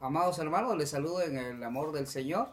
Amados 0.00 0.38
hermanos, 0.38 0.78
les 0.78 0.90
saludo 0.90 1.22
en 1.22 1.36
el 1.36 1.64
amor 1.64 1.90
del 1.90 2.06
Señor 2.06 2.50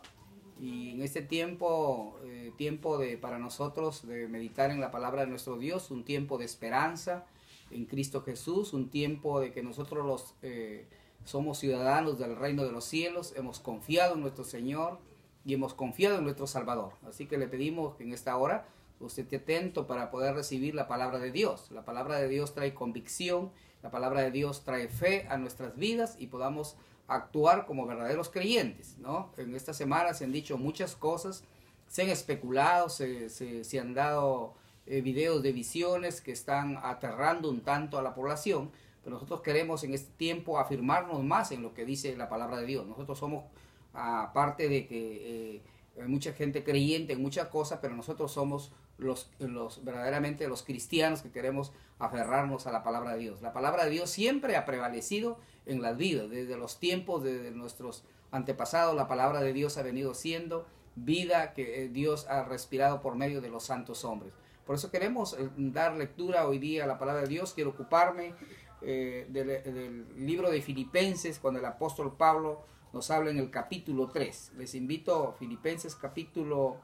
y 0.60 0.90
en 0.94 1.04
este 1.04 1.22
tiempo, 1.22 2.18
eh, 2.24 2.52
tiempo 2.58 2.98
de, 2.98 3.20
para 3.20 3.38
nosotros 3.38 4.08
de 4.08 4.28
meditar 4.28 4.72
en 4.72 4.82
la 4.82 4.90
palabra 4.90 5.22
de 5.22 5.28
nuestro 5.28 5.60
Dios, 5.60 5.92
un 5.92 6.04
tiempo 6.04 6.40
de 6.40 6.46
esperanza 6.46 7.28
en 7.70 7.86
Cristo 7.86 8.24
Jesús, 8.24 8.74
un 8.74 8.90
tiempo 8.90 9.40
de 9.40 9.52
que 9.52 9.62
nosotros 9.62 10.04
los 10.08 10.34
eh, 10.42 10.88
somos 11.24 11.60
ciudadanos 11.60 12.18
del 12.18 12.36
reino 12.36 12.64
de 12.64 12.72
los 12.72 12.84
cielos, 12.84 13.36
hemos 13.38 13.60
confiado 13.60 14.16
en 14.16 14.22
nuestro 14.22 14.44
Señor 14.44 14.98
y 15.46 15.54
hemos 15.54 15.76
confiado 15.76 16.18
en 16.18 16.24
nuestro 16.24 16.48
Salvador. 16.48 16.94
Así 17.08 17.28
que 17.28 17.38
le 17.38 17.48
pedimos 17.48 17.96
que 17.96 18.06
en 18.06 18.14
esta 18.14 18.36
hora 18.38 18.66
usted 19.00 19.22
esté 19.22 19.36
atento 19.36 19.86
para 19.86 20.10
poder 20.10 20.34
recibir 20.34 20.74
la 20.74 20.88
palabra 20.88 21.20
de 21.20 21.32
Dios. 21.32 21.70
La 21.70 21.86
palabra 21.86 22.18
de 22.18 22.28
Dios 22.28 22.56
trae 22.56 22.74
convicción, 22.74 23.52
la 23.84 23.92
palabra 23.92 24.22
de 24.22 24.32
Dios 24.32 24.64
trae 24.64 24.88
fe 24.88 25.28
a 25.30 25.38
nuestras 25.38 25.76
vidas 25.78 26.16
y 26.18 26.26
podamos 26.26 26.76
actuar 27.08 27.66
como 27.66 27.86
verdaderos 27.86 28.30
creyentes, 28.30 28.98
¿no? 28.98 29.32
En 29.38 29.56
esta 29.56 29.74
semana 29.74 30.14
se 30.14 30.26
han 30.26 30.32
dicho 30.32 30.58
muchas 30.58 30.96
cosas, 30.96 31.44
se 31.88 32.02
han 32.02 32.10
especulado, 32.10 32.90
se, 32.90 33.30
se, 33.30 33.80
han 33.80 33.94
dado 33.94 34.56
eh, 34.88 35.02
videos 35.02 35.44
de 35.44 35.52
visiones 35.52 36.22
que 36.22 36.32
están 36.32 36.80
aterrando 36.82 37.50
un 37.50 37.62
tanto 37.62 37.98
a 37.98 38.02
la 38.02 38.16
población, 38.16 38.72
pero 39.04 39.16
nosotros 39.16 39.42
queremos 39.42 39.84
en 39.84 39.94
este 39.94 40.12
tiempo 40.18 40.58
afirmarnos 40.58 41.24
más 41.24 41.52
en 41.52 41.62
lo 41.62 41.74
que 41.74 41.86
dice 41.86 42.16
la 42.16 42.28
palabra 42.28 42.58
de 42.58 42.66
Dios. 42.66 42.88
Nosotros 42.88 43.20
somos, 43.20 43.46
aparte 43.94 44.68
de 44.68 44.88
que 44.88 45.56
eh, 45.56 45.62
hay 46.02 46.08
mucha 46.08 46.34
gente 46.34 46.64
creyente 46.64 47.14
en 47.14 47.22
muchas 47.22 47.50
cosas, 47.50 47.80
pero 47.82 47.96
nosotros 47.96 48.32
somos 48.32 48.72
los, 48.98 49.30
los 49.40 49.84
verdaderamente 49.84 50.48
los 50.48 50.64
cristianos 50.64 51.22
que 51.22 51.32
queremos 51.32 51.72
aferrarnos 52.00 52.66
a 52.66 52.72
la 52.72 52.84
palabra 52.84 53.14
de 53.14 53.20
Dios. 53.20 53.42
La 53.42 53.54
palabra 53.54 53.86
de 53.86 53.92
Dios 53.92 54.10
siempre 54.10 54.56
ha 54.56 54.66
prevalecido 54.66 55.38
en 55.66 55.82
las 55.82 55.98
vidas, 55.98 56.30
desde 56.30 56.58
los 56.58 56.80
tiempos 56.80 57.24
de 57.24 57.52
nuestros 57.52 58.04
antepasados, 58.32 58.96
la 58.96 59.08
palabra 59.08 59.42
de 59.42 59.54
Dios 59.54 59.78
ha 59.78 59.84
venido 59.84 60.14
siendo 60.14 60.66
vida 60.96 61.54
que 61.54 61.84
eh, 61.84 61.90
Dios 61.90 62.28
ha 62.28 62.44
respirado 62.44 63.02
por 63.02 63.16
medio 63.16 63.42
de 63.42 63.50
los 63.50 63.64
santos 63.64 64.06
hombres. 64.06 64.34
Por 64.66 64.76
eso 64.76 64.90
queremos 64.90 65.34
eh, 65.34 65.50
dar 65.58 65.96
lectura 65.96 66.48
hoy 66.48 66.58
día 66.58 66.86
a 66.86 66.88
la 66.88 66.98
palabra 66.98 67.24
de 67.24 67.28
Dios. 67.28 67.54
Quiero 67.54 67.72
ocuparme 67.72 68.34
eh, 68.82 69.28
del, 69.30 70.06
libro 70.26 70.50
de 70.50 70.62
Filipenses, 70.62 71.40
cuando 71.40 71.60
el 71.60 71.66
apóstol 71.66 72.16
Pablo 72.18 72.64
nos 72.94 73.12
habla 73.12 73.30
en 73.30 73.40
el 73.40 73.52
capítulo 73.52 74.10
3. 74.10 74.54
Les 74.58 74.74
invito 74.76 75.36
Filipenses 75.38 75.96
capítulo 75.96 76.78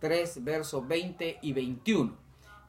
3, 0.00 0.44
versos 0.44 0.86
20 0.86 1.38
y 1.42 1.52
21. 1.52 2.16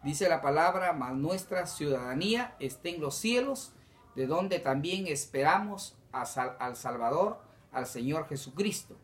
Dice 0.03 0.29
la 0.29 0.41
palabra, 0.41 0.93
mas 0.93 1.13
nuestra 1.13 1.67
ciudadanía 1.67 2.55
está 2.59 2.89
en 2.89 3.01
los 3.01 3.15
cielos, 3.15 3.73
de 4.15 4.27
donde 4.27 4.59
también 4.59 5.07
esperamos 5.07 5.97
al 6.11 6.75
Salvador, 6.75 7.39
al 7.71 7.85
Señor 7.85 8.27
Jesucristo, 8.27 8.97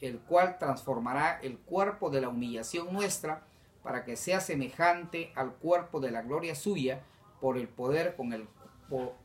el 0.00 0.20
cual 0.20 0.58
transformará 0.58 1.40
el 1.40 1.58
cuerpo 1.58 2.10
de 2.10 2.20
la 2.20 2.28
humillación 2.28 2.92
nuestra 2.92 3.42
para 3.82 4.04
que 4.04 4.16
sea 4.16 4.40
semejante 4.40 5.32
al 5.34 5.54
cuerpo 5.54 6.00
de 6.00 6.10
la 6.10 6.22
gloria 6.22 6.54
suya 6.54 7.02
por 7.40 7.56
el 7.56 7.68
poder 7.68 8.16
con 8.16 8.32
el, 8.32 8.46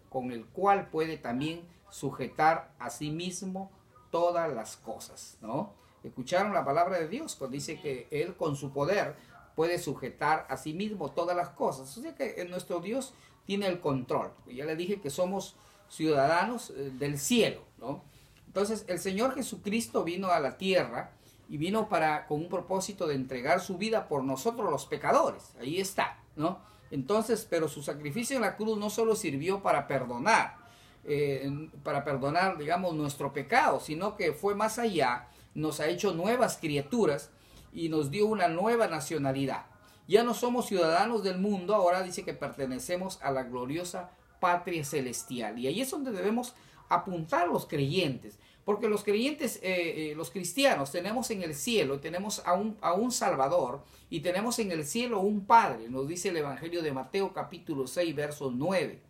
con 0.09 0.31
el 0.31 0.45
cual 0.45 0.89
puede 0.89 1.17
también 1.17 1.67
sujetar 1.89 2.73
a 2.80 2.89
sí 2.89 3.11
mismo 3.11 3.72
todas 4.11 4.53
las 4.53 4.78
cosas, 4.78 5.38
¿no? 5.41 5.73
Escucharon 6.03 6.53
la 6.53 6.63
palabra 6.63 7.00
de 7.00 7.08
Dios 7.08 7.36
cuando 7.36 7.56
dice 7.56 7.80
que 7.80 8.08
Él 8.11 8.36
con 8.36 8.56
su 8.56 8.72
poder 8.72 9.16
puede 9.56 9.80
sujetar 9.80 10.45
a 10.50 10.58
sí 10.58 10.73
mismo 10.73 11.11
todas 11.11 11.36
las 11.36 11.50
cosas. 11.50 11.97
O 11.97 12.02
sea 12.02 12.13
que 12.13 12.45
nuestro 12.50 12.80
Dios 12.80 13.13
tiene 13.45 13.67
el 13.67 13.79
control. 13.79 14.31
Ya 14.47 14.65
le 14.65 14.75
dije 14.75 14.99
que 14.99 15.09
somos 15.09 15.55
ciudadanos 15.89 16.71
eh, 16.71 16.91
del 16.97 17.17
cielo, 17.17 17.61
¿no? 17.77 18.03
Entonces 18.47 18.85
el 18.88 18.99
Señor 18.99 19.35
Jesucristo 19.35 20.03
vino 20.03 20.29
a 20.29 20.39
la 20.39 20.57
tierra 20.57 21.11
y 21.49 21.57
vino 21.57 21.89
para 21.89 22.25
con 22.27 22.41
un 22.41 22.49
propósito 22.49 23.07
de 23.07 23.16
entregar 23.16 23.59
su 23.61 23.77
vida 23.77 24.07
por 24.07 24.23
nosotros 24.23 24.71
los 24.71 24.85
pecadores. 24.85 25.53
Ahí 25.59 25.79
está, 25.79 26.19
¿no? 26.35 26.59
Entonces, 26.91 27.45
pero 27.50 27.67
su 27.67 27.83
sacrificio 27.83 28.35
en 28.35 28.44
la 28.44 28.56
cruz 28.56 28.78
no 28.78 28.89
solo 28.89 29.16
sirvió 29.16 29.62
para 29.62 29.88
perdonar, 29.88 30.56
eh, 31.03 31.69
para 31.83 32.03
perdonar, 32.03 32.57
digamos, 32.57 32.95
nuestro 32.95 33.33
pecado, 33.33 33.79
sino 33.79 34.16
que 34.16 34.33
fue 34.33 34.56
más 34.56 34.79
allá, 34.79 35.27
nos 35.53 35.79
ha 35.79 35.88
hecho 35.88 36.13
nuevas 36.13 36.57
criaturas 36.57 37.31
y 37.73 37.89
nos 37.89 38.12
dio 38.12 38.27
una 38.27 38.47
nueva 38.47 38.88
nacionalidad. 38.88 39.66
Ya 40.07 40.23
no 40.23 40.33
somos 40.33 40.67
ciudadanos 40.67 41.23
del 41.23 41.39
mundo, 41.39 41.73
ahora 41.73 42.03
dice 42.03 42.23
que 42.23 42.33
pertenecemos 42.33 43.19
a 43.21 43.31
la 43.31 43.43
gloriosa 43.43 44.11
patria 44.39 44.83
celestial. 44.83 45.57
Y 45.57 45.67
ahí 45.67 45.81
es 45.81 45.89
donde 45.89 46.11
debemos 46.11 46.53
apuntar 46.89 47.47
los 47.47 47.66
creyentes, 47.66 48.38
porque 48.63 48.88
los 48.88 49.03
creyentes, 49.03 49.57
eh, 49.63 50.11
eh, 50.11 50.13
los 50.15 50.29
cristianos, 50.29 50.91
tenemos 50.91 51.31
en 51.31 51.41
el 51.41 51.55
cielo, 51.55 51.99
tenemos 51.99 52.44
a 52.45 52.53
un, 52.53 52.77
a 52.81 52.94
un 52.94 53.11
Salvador 53.11 53.83
y 54.09 54.19
tenemos 54.19 54.59
en 54.59 54.71
el 54.71 54.85
cielo 54.85 55.19
un 55.19 55.45
Padre, 55.45 55.89
nos 55.89 56.07
dice 56.07 56.29
el 56.29 56.38
Evangelio 56.38 56.83
de 56.83 56.91
Mateo 56.91 57.33
capítulo 57.33 57.88
6, 57.88 58.15
verso 58.15 58.51
9. 58.51 59.01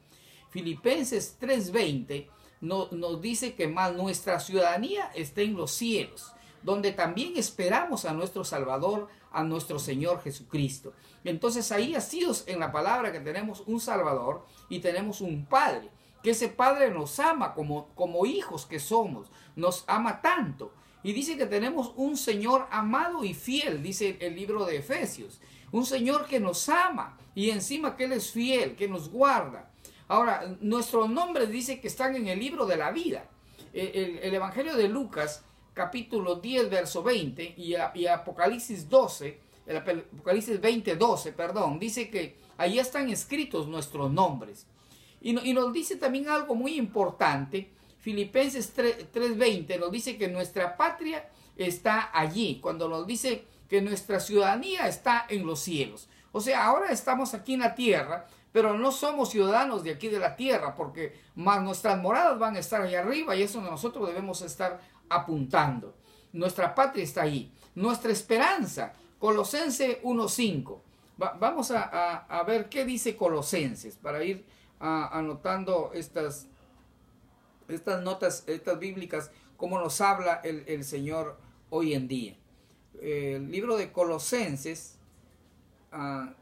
Filipenses 0.49 1.37
3:20 1.41 2.29
no, 2.61 2.87
nos 2.91 3.21
dice 3.21 3.55
que 3.55 3.67
más 3.67 3.93
nuestra 3.93 4.39
ciudadanía 4.39 5.11
está 5.13 5.41
en 5.41 5.57
los 5.57 5.71
cielos 5.71 6.35
donde 6.65 6.91
también 6.91 7.37
esperamos 7.37 8.05
a 8.05 8.13
nuestro 8.13 8.43
Salvador, 8.43 9.07
a 9.35 9.43
nuestro 9.43 9.77
Señor 9.77 10.21
Jesucristo. 10.23 10.93
Entonces 11.25 11.71
ahí 11.71 11.93
ha 11.93 12.01
sido 12.01 12.33
en 12.47 12.59
la 12.59 12.71
palabra 12.71 13.11
que 13.11 13.19
tenemos 13.19 13.63
un 13.67 13.79
Salvador 13.79 14.45
y 14.69 14.79
tenemos 14.79 15.21
un 15.21 15.45
Padre, 15.45 15.89
que 16.23 16.31
ese 16.31 16.47
Padre 16.47 16.89
nos 16.89 17.19
ama 17.19 17.53
como, 17.53 17.89
como 17.95 18.25
hijos 18.25 18.65
que 18.65 18.79
somos, 18.79 19.27
nos 19.55 19.83
ama 19.87 20.21
tanto. 20.21 20.71
Y 21.03 21.13
dice 21.13 21.37
que 21.37 21.45
tenemos 21.45 21.91
un 21.97 22.17
Señor 22.17 22.67
amado 22.71 23.23
y 23.23 23.33
fiel, 23.33 23.83
dice 23.83 24.17
el 24.21 24.35
libro 24.35 24.65
de 24.65 24.77
Efesios. 24.77 25.39
Un 25.71 25.85
Señor 25.85 26.25
que 26.25 26.39
nos 26.39 26.69
ama 26.69 27.17
y 27.35 27.49
encima 27.49 27.95
que 27.95 28.05
Él 28.05 28.13
es 28.13 28.31
fiel, 28.31 28.75
que 28.75 28.87
nos 28.87 29.09
guarda. 29.09 29.69
Ahora, 30.07 30.55
nuestros 30.61 31.09
nombres 31.09 31.49
dice 31.49 31.79
que 31.81 31.87
están 31.87 32.15
en 32.15 32.27
el 32.27 32.39
libro 32.39 32.65
de 32.65 32.77
la 32.77 32.91
vida. 32.91 33.29
El, 33.73 34.19
el 34.19 34.33
Evangelio 34.33 34.75
de 34.77 34.87
Lucas 34.87 35.43
capítulo 35.75 36.35
10, 36.35 36.69
verso 36.69 37.03
20 37.03 37.53
y, 37.57 37.75
Apocalipsis 37.75 38.89
12, 38.89 39.39
el 39.67 39.77
Apocalipsis 39.77 40.59
20, 40.59 40.95
12, 40.95 41.33
perdón, 41.33 41.77
dice 41.77 42.09
que 42.09 42.37
ahí 42.57 42.79
están 42.79 43.09
escritos 43.09 43.67
nuestros 43.67 44.11
nombres. 44.11 44.65
Y, 45.21 45.33
nos 45.33 45.73
dice 45.73 45.97
también 45.97 46.29
algo 46.29 46.55
muy 46.55 46.75
importante, 46.75 47.69
Filipenses 47.99 48.73
3:20 48.75 49.79
nos 49.79 49.91
dice 49.91 50.17
que 50.17 50.27
nuestra 50.27 50.77
patria 50.77 51.27
está 51.57 52.11
allí, 52.13 52.59
cuando 52.61 52.87
nos 52.87 53.05
dice 53.05 53.43
que 53.67 53.81
nuestra 53.81 54.19
ciudadanía 54.19 54.87
está 54.87 55.25
en 55.27 55.45
los 55.45 55.59
cielos. 55.59 56.07
O 56.31 56.39
sea, 56.39 56.65
ahora 56.65 56.91
estamos 56.91 57.33
aquí 57.33 57.55
en 57.55 57.61
la 57.61 57.75
tierra, 57.75 58.27
pero 58.51 58.77
no 58.77 58.91
somos 58.91 59.31
ciudadanos 59.31 59.83
de 59.83 59.91
aquí 59.91 60.07
de 60.07 60.19
la 60.19 60.35
tierra, 60.35 60.75
porque 60.75 61.19
más 61.35 61.61
nuestras 61.63 61.97
moradas 61.97 62.37
van 62.39 62.55
a 62.55 62.59
estar 62.59 62.81
allá 62.81 62.99
arriba 62.99 63.35
y 63.35 63.41
eso 63.41 63.59
nosotros 63.59 64.07
debemos 64.07 64.41
estar 64.41 64.79
apuntando. 65.09 65.95
Nuestra 66.33 66.73
patria 66.75 67.03
está 67.03 67.23
ahí. 67.23 67.51
Nuestra 67.75 68.11
esperanza, 68.11 68.93
Colosense 69.19 70.01
1.5. 70.03 70.79
vamos 71.17 71.71
a, 71.71 72.43
ver 72.45 72.69
qué 72.69 72.85
dice 72.85 73.15
Colosenses 73.15 73.95
para 73.95 74.23
ir 74.23 74.45
anotando 74.79 75.91
estas, 75.93 76.47
estas 77.67 78.03
notas, 78.03 78.43
estas 78.47 78.77
bíblicas, 78.79 79.31
cómo 79.57 79.79
nos 79.79 79.99
habla 80.01 80.41
el, 80.43 80.83
Señor 80.83 81.37
hoy 81.69 81.93
en 81.93 82.07
día. 82.07 82.35
El 83.01 83.51
libro 83.51 83.77
de 83.77 83.91
Colosenses, 83.91 84.97
ah, 85.91 86.33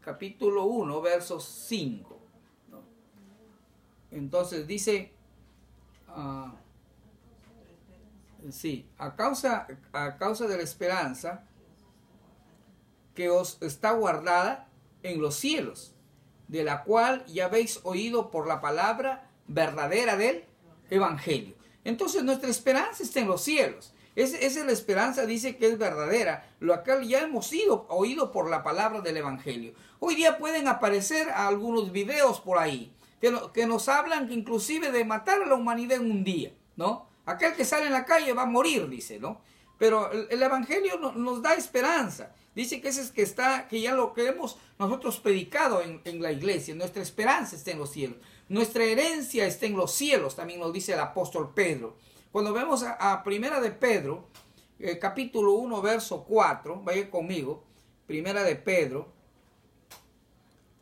capítulo 0.00 0.64
1, 0.64 1.00
versos 1.00 1.44
5. 1.68 2.20
Entonces 4.10 4.66
dice, 4.66 5.12
ah, 6.08 6.54
Sí, 8.50 8.86
a 8.98 9.16
causa, 9.16 9.66
a 9.92 10.16
causa 10.16 10.46
de 10.46 10.56
la 10.56 10.62
esperanza 10.62 11.44
que 13.14 13.30
os 13.30 13.58
está 13.62 13.92
guardada 13.92 14.68
en 15.02 15.20
los 15.20 15.36
cielos, 15.36 15.94
de 16.48 16.64
la 16.64 16.82
cual 16.82 17.24
ya 17.26 17.46
habéis 17.46 17.80
oído 17.84 18.30
por 18.30 18.46
la 18.46 18.60
palabra 18.60 19.30
verdadera 19.46 20.16
del 20.16 20.44
Evangelio. 20.90 21.54
Entonces 21.84 22.22
nuestra 22.22 22.50
esperanza 22.50 23.02
está 23.02 23.20
en 23.20 23.28
los 23.28 23.42
cielos. 23.42 23.94
esa 24.14 24.38
es 24.38 24.56
la 24.56 24.72
esperanza, 24.72 25.26
dice 25.26 25.56
que 25.56 25.66
es 25.66 25.78
verdadera, 25.78 26.50
lo 26.60 26.82
cual 26.82 27.06
ya 27.06 27.22
hemos 27.22 27.52
ido, 27.52 27.86
oído 27.88 28.30
por 28.30 28.50
la 28.50 28.62
palabra 28.62 29.00
del 29.00 29.16
Evangelio. 29.16 29.74
Hoy 30.00 30.16
día 30.16 30.38
pueden 30.38 30.68
aparecer 30.68 31.30
algunos 31.30 31.92
videos 31.92 32.40
por 32.40 32.58
ahí 32.58 32.92
que, 33.20 33.34
que 33.54 33.66
nos 33.66 33.88
hablan 33.88 34.30
inclusive 34.30 34.90
de 34.90 35.04
matar 35.04 35.42
a 35.42 35.46
la 35.46 35.54
humanidad 35.54 35.98
en 36.00 36.10
un 36.10 36.24
día, 36.24 36.52
¿no? 36.76 37.13
Aquel 37.26 37.54
que 37.54 37.64
sale 37.64 37.86
en 37.86 37.92
la 37.92 38.04
calle 38.04 38.32
va 38.32 38.42
a 38.42 38.46
morir, 38.46 38.88
dice, 38.88 39.18
¿no? 39.18 39.40
Pero 39.78 40.10
el, 40.12 40.42
Evangelio 40.42 40.98
nos 40.98 41.42
da 41.42 41.54
esperanza. 41.54 42.32
Dice 42.54 42.80
que 42.80 42.88
ese 42.88 43.00
es 43.00 43.10
que 43.10 43.22
está, 43.22 43.66
que 43.66 43.80
ya 43.80 43.94
lo 43.94 44.14
que 44.14 44.28
hemos 44.28 44.56
nosotros 44.78 45.18
predicado 45.18 45.82
en, 45.82 46.22
la 46.22 46.30
iglesia, 46.30 46.74
nuestra 46.74 47.02
esperanza 47.02 47.56
está 47.56 47.72
en 47.72 47.80
los 47.80 47.90
cielos. 47.90 48.18
Nuestra 48.48 48.84
herencia 48.84 49.46
está 49.46 49.66
en 49.66 49.76
los 49.76 49.92
cielos, 49.92 50.36
también 50.36 50.60
nos 50.60 50.72
dice 50.72 50.92
el 50.92 51.00
apóstol 51.00 51.52
Pedro. 51.52 51.96
Cuando 52.30 52.52
vemos 52.52 52.84
a, 52.84 53.22
Primera 53.24 53.60
de 53.60 53.72
Pedro, 53.72 54.28
eh, 54.78 54.98
capítulo 54.98 55.54
1, 55.54 55.82
verso 55.82 56.24
4, 56.24 56.82
vaya 56.82 57.10
conmigo, 57.10 57.64
Primera 58.06 58.44
de 58.44 58.54
Pedro, 58.54 59.12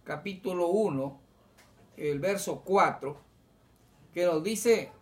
capítulo 0.05 0.69
1, 0.69 1.21
el 1.97 2.19
verso 2.19 2.63
4, 2.65 3.17
que 4.13 4.27
nos 4.27 4.43
dice 4.43 4.93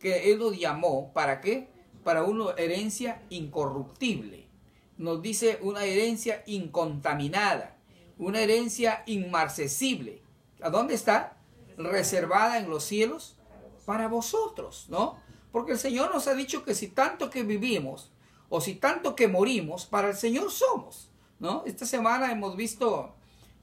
que 0.00 0.32
Él 0.32 0.38
nos 0.38 0.58
llamó, 0.58 1.12
¿para 1.12 1.40
qué? 1.40 1.68
Para 2.02 2.24
una 2.24 2.52
herencia 2.56 3.22
incorruptible. 3.30 4.48
Nos 4.96 5.22
dice 5.22 5.58
una 5.62 5.84
herencia 5.84 6.42
incontaminada, 6.46 7.76
una 8.18 8.40
herencia 8.40 9.02
inmarcesible. 9.06 10.22
¿A 10.60 10.70
dónde 10.70 10.94
está? 10.94 11.36
Reservada 11.76 12.58
en 12.58 12.68
los 12.68 12.84
cielos 12.84 13.36
para 13.86 14.08
vosotros, 14.08 14.86
¿no? 14.88 15.18
Porque 15.52 15.72
el 15.72 15.78
Señor 15.78 16.12
nos 16.12 16.26
ha 16.26 16.34
dicho 16.34 16.64
que 16.64 16.74
si 16.74 16.88
tanto 16.88 17.30
que 17.30 17.42
vivimos 17.42 18.12
o 18.48 18.60
si 18.60 18.74
tanto 18.74 19.14
que 19.14 19.28
morimos, 19.28 19.86
para 19.86 20.08
el 20.08 20.16
Señor 20.16 20.50
somos, 20.50 21.10
¿no? 21.38 21.62
Esta 21.66 21.86
semana 21.86 22.30
hemos 22.32 22.56
visto 22.56 23.14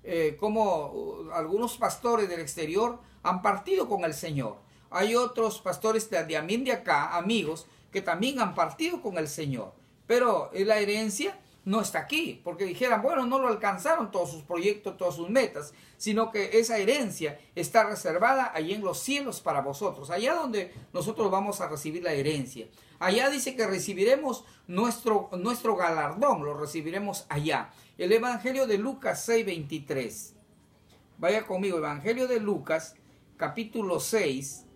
eh, 0.04 0.38
como 0.40 0.88
uh, 0.88 1.32
algunos 1.32 1.78
pastores 1.78 2.30
del 2.30 2.40
exterior 2.40 3.00
han 3.24 3.42
partido 3.42 3.90
con 3.90 4.06
el 4.06 4.14
Señor. 4.14 4.58
Hay 4.90 5.16
otros 5.16 5.60
pastores 5.60 6.10
de, 6.10 6.24
de 6.24 6.58
de 6.58 6.72
acá, 6.72 7.16
amigos, 7.18 7.68
que 7.92 8.02
también 8.02 8.40
han 8.40 8.56
partido 8.56 9.02
con 9.02 9.18
el 9.18 9.28
Señor. 9.28 9.74
Pero 10.06 10.50
la 10.54 10.78
herencia 10.80 11.38
no 11.68 11.82
está 11.82 12.00
aquí, 12.00 12.40
porque 12.46 12.64
dijeran, 12.64 13.02
bueno, 13.02 13.26
no 13.26 13.40
lo 13.40 13.50
alcanzaron 13.50 14.10
todos 14.10 14.32
sus 14.32 14.42
proyectos, 14.44 14.96
todas 14.96 15.16
sus 15.16 15.30
metas, 15.30 15.74
sino 15.98 16.32
que 16.32 16.60
esa 16.60 16.78
herencia 16.78 17.42
está 17.56 17.84
reservada 17.84 18.54
allí 18.56 18.74
en 18.74 18.86
los 18.86 19.00
cielos 19.00 19.42
para 19.42 19.60
vosotros, 19.60 20.10
allá 20.10 20.34
donde 20.34 20.74
nosotros 20.94 21.30
vamos 21.30 21.60
a 21.60 21.68
recibir 21.68 22.04
la 22.04 22.14
herencia. 22.14 22.68
Allá 23.00 23.30
dice 23.30 23.58
que 23.58 23.68
recibiremos 23.68 24.46
nuestro, 24.68 25.30
nuestro 25.34 25.76
galardón, 25.76 26.46
lo 26.46 26.54
recibiremos 26.54 27.26
allá. 27.28 27.72
El 27.98 28.14
Evangelio 28.14 28.66
de 28.66 28.78
Lucas 28.78 29.28
6:23. 29.28 30.36
Vaya 31.18 31.46
conmigo, 31.46 31.80
Evangelio 31.80 32.30
de 32.30 32.40
Lucas, 32.40 32.96
capítulo 33.36 34.00
6, 34.00 34.67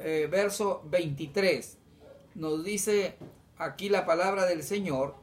eh, 0.00 0.28
verso 0.30 0.82
23. 0.86 1.78
Nos 2.34 2.64
dice 2.64 3.16
aquí 3.58 3.88
la 3.88 4.04
palabra 4.06 4.46
del 4.46 4.62
Señor, 4.62 5.14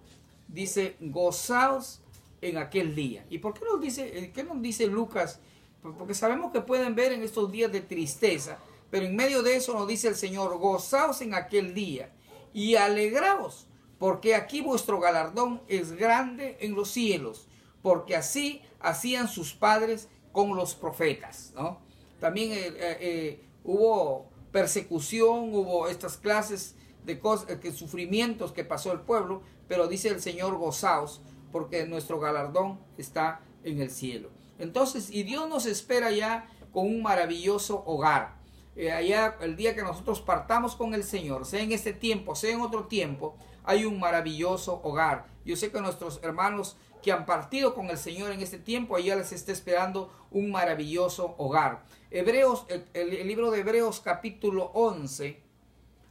dice, 0.48 0.96
gozaos 1.00 2.02
en 2.42 2.58
aquel 2.58 2.96
día. 2.96 3.26
¿Y 3.30 3.40
por 3.40 3.54
qué 3.54 3.66
nos 3.66 3.82
dice, 3.82 4.18
eh, 4.18 4.32
qué 4.34 4.44
nos 4.44 4.62
dice 4.62 4.88
Lucas? 4.88 5.40
Porque 5.82 6.14
sabemos 6.14 6.52
que 6.52 6.62
pueden 6.62 6.96
ver 6.96 7.12
en 7.12 7.24
estos 7.24 7.52
días 7.52 7.72
de 7.72 7.82
tristeza, 7.82 8.60
pero 8.90 9.06
en 9.06 9.16
medio 9.16 9.42
de 9.42 9.56
eso 9.56 9.74
nos 9.74 9.88
dice 9.88 10.08
el 10.08 10.16
Señor, 10.16 10.58
gozaos 10.58 11.22
en 11.22 11.34
aquel 11.34 11.74
día 11.74 12.12
y 12.54 12.76
alegraos 12.76 13.68
porque 14.02 14.34
aquí 14.34 14.62
vuestro 14.62 15.00
galardón 15.00 15.62
es 15.68 15.92
grande 15.92 16.58
en 16.60 16.74
los 16.74 16.90
cielos, 16.90 17.48
porque 17.84 18.16
así 18.16 18.64
hacían 18.80 19.28
sus 19.28 19.54
padres 19.54 20.10
con 20.32 20.56
los 20.56 20.74
profetas. 20.74 21.54
¿no? 21.56 21.78
También 22.20 22.50
eh, 22.52 23.46
hubo 23.64 24.31
persecución, 24.52 25.54
hubo 25.54 25.88
estas 25.88 26.18
clases 26.18 26.76
de 27.06 27.20
cosas, 27.20 27.58
que 27.60 27.72
sufrimientos 27.72 28.52
que 28.52 28.64
pasó 28.64 28.92
el 28.92 29.02
pueblo, 29.02 29.42
pero 29.68 29.88
dice 29.88 30.10
el 30.10 30.22
Señor, 30.22 30.58
gozaos, 30.58 31.22
porque 31.52 31.86
nuestro 31.86 32.20
galardón 32.20 32.80
está 32.98 33.42
en 33.64 33.82
el 33.82 33.90
cielo. 33.90 34.30
Entonces, 34.60 35.10
y 35.10 35.24
Dios 35.24 35.50
nos 35.50 35.66
espera 35.66 36.12
ya 36.12 36.48
con 36.72 36.86
un 36.86 37.02
maravilloso 37.02 37.84
hogar. 37.86 38.40
allá 38.78 39.38
el 39.42 39.56
día 39.56 39.76
que 39.76 39.84
nosotros 39.84 40.22
partamos 40.22 40.76
con 40.76 40.94
el 40.94 41.04
Señor, 41.04 41.46
sea 41.46 41.62
en 41.62 41.72
este 41.72 41.94
tiempo, 41.94 42.36
sea 42.36 42.54
en 42.54 42.62
otro 42.62 42.86
tiempo, 42.86 43.36
hay 43.64 43.86
un 43.86 44.00
maravilloso 44.00 44.80
hogar. 44.84 45.26
Yo 45.46 45.56
sé 45.56 45.72
que 45.72 45.82
nuestros 45.82 46.20
hermanos 46.24 46.78
que 47.02 47.12
han 47.12 47.26
partido 47.26 47.74
con 47.74 47.90
el 47.90 47.98
Señor 47.98 48.32
en 48.32 48.42
este 48.42 48.58
tiempo, 48.58 48.96
allá 48.96 49.16
les 49.16 49.32
está 49.32 49.52
esperando 49.52 50.12
un 50.32 50.52
maravilloso 50.52 51.36
hogar. 51.38 51.84
Hebreos, 52.10 52.66
el, 52.94 53.28
libro 53.28 53.52
de 53.52 53.60
Hebreos 53.60 54.00
capítulo 54.00 54.72
11, 54.74 55.42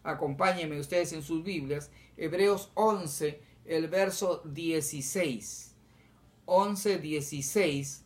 acompáñenme 0.03 0.81
ustedes 0.81 1.13
en 1.13 1.23
sus 1.23 1.43
Biblias, 1.43 1.91
Hebreos 2.17 2.71
11, 2.75 3.41
el 3.67 3.89
verso 3.89 4.43
16. 4.45 5.75
11, 6.47 6.99
16 6.99 8.05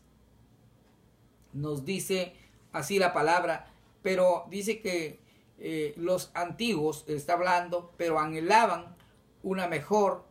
nos 1.54 1.84
dice 1.84 2.34
así 2.72 2.98
la 2.98 3.12
palabra, 3.12 3.66
pero 4.02 4.46
dice 4.50 4.80
que 4.80 5.20
eh, 5.58 5.94
los 5.96 6.30
antiguos, 6.34 7.04
está 7.06 7.34
hablando, 7.34 7.92
pero 7.96 8.18
anhelaban 8.18 8.96
una 9.42 9.68
mejor, 9.68 10.24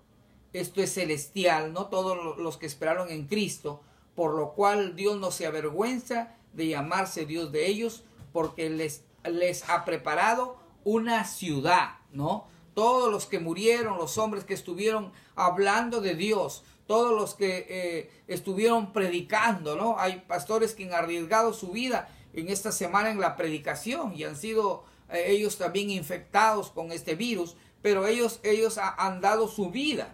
esto 0.54 0.82
es 0.82 0.94
celestial, 0.94 1.74
no 1.74 1.88
todos 1.88 2.38
los 2.38 2.58
que 2.58 2.68
esperaron 2.68 3.10
en 3.10 3.28
Cristo, 3.28 3.82
por 4.16 4.36
lo 4.36 4.54
cual 4.54 4.96
Dios 4.96 5.20
no 5.20 5.32
se 5.32 5.48
avergüenza 5.48 6.36
de 6.54 6.68
llamarse 6.68 7.26
Dios 7.26 7.52
de 7.52 7.68
ellos, 7.68 8.04
porque 8.32 8.70
les, 8.70 9.04
les 9.26 9.68
ha 9.70 9.84
preparado 9.84 10.58
una 10.84 11.26
ciudad, 11.26 11.98
¿no? 12.12 12.48
Todos 12.76 13.12
los 13.12 13.26
que 13.26 13.40
murieron, 13.40 13.98
los 13.98 14.18
hombres 14.18 14.44
que 14.44 14.54
estuvieron 14.54 15.12
hablando 15.36 16.02
de 16.02 16.16
Dios, 16.16 16.64
todos 16.86 17.16
los 17.20 17.34
que 17.34 17.66
eh, 17.70 18.12
estuvieron 18.28 18.94
predicando, 18.94 19.76
¿no? 19.76 19.98
Hay 19.98 20.24
pastores 20.28 20.74
que 20.74 20.86
han 20.86 20.94
arriesgado 20.94 21.54
su 21.54 21.72
vida 21.72 22.10
en 22.34 22.50
esta 22.50 22.72
semana 22.72 23.10
en 23.10 23.20
la 23.20 23.36
predicación 23.36 24.14
y 24.16 24.24
han 24.24 24.36
sido 24.36 24.84
eh, 25.10 25.26
ellos 25.28 25.58
también 25.58 25.90
infectados 25.90 26.70
con 26.70 26.92
este 26.92 27.16
virus, 27.16 27.56
pero 27.82 28.06
ellos, 28.08 28.40
ellos 28.44 28.78
han 28.78 29.22
dado 29.22 29.48
su 29.48 29.70
vida 29.70 30.14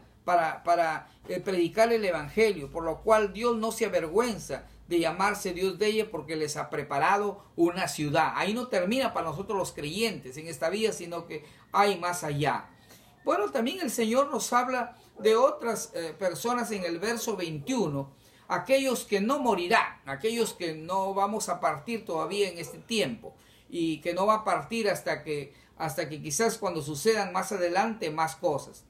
para, 0.63 1.07
eh, 1.27 1.39
predicar 1.39 1.91
el 1.91 2.05
Evangelio, 2.05 2.69
por 2.69 2.83
lo 2.83 3.01
cual 3.01 3.33
Dios 3.33 3.57
no 3.57 3.71
se 3.71 3.85
avergüenza 3.85 4.63
de 4.87 4.99
llamarse 4.99 5.53
Dios 5.53 5.77
de 5.79 5.87
ella 5.87 6.11
porque 6.11 6.35
les 6.35 6.57
ha 6.57 6.69
preparado 6.69 7.43
una 7.55 7.87
ciudad. 7.87 8.33
Ahí 8.35 8.53
no 8.53 8.67
termina 8.67 9.13
para 9.13 9.27
nosotros 9.27 9.57
los 9.57 9.71
creyentes 9.71 10.37
en 10.37 10.47
esta 10.47 10.69
vida, 10.69 10.91
sino 10.91 11.25
que 11.25 11.45
hay 11.71 11.97
más 11.97 12.23
allá. 12.23 12.69
Bueno, 13.23 13.49
también 13.51 13.79
el 13.81 13.91
Señor 13.91 14.31
nos 14.31 14.53
habla 14.53 14.95
de 15.19 15.35
otras 15.35 15.91
eh, 15.93 16.15
personas 16.17 16.71
en 16.71 16.83
el 16.83 16.99
verso 16.99 17.35
21, 17.35 18.11
aquellos 18.47 19.05
que 19.05 19.21
no 19.21 19.39
morirán, 19.39 19.99
aquellos 20.05 20.53
que 20.53 20.73
no 20.73 21.13
vamos 21.13 21.49
a 21.49 21.59
partir 21.59 22.05
todavía 22.05 22.49
en 22.49 22.57
este 22.57 22.77
tiempo 22.77 23.35
y 23.69 24.01
que 24.01 24.13
no 24.13 24.25
va 24.25 24.35
a 24.35 24.43
partir 24.43 24.89
hasta 24.89 25.23
que 25.23 25.53
hasta 25.77 26.09
que 26.09 26.21
quizás 26.21 26.57
cuando 26.57 26.81
sucedan 26.81 27.31
más 27.31 27.51
adelante 27.53 28.11
más 28.11 28.35
cosas. 28.35 28.83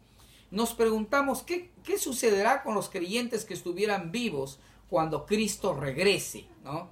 Nos 0.51 0.74
preguntamos 0.74 1.44
qué, 1.44 1.72
qué 1.84 1.98
sucederá 1.98 2.63
con 2.63 2.75
los 2.75 2.89
creyentes 2.89 3.46
que 3.46 3.53
estuvieran 3.53 4.12
vivos 4.12 4.60
cuando 4.89 5.25
Cristo 5.25 5.74
regrese. 5.74 6.48
¿no? 6.63 6.89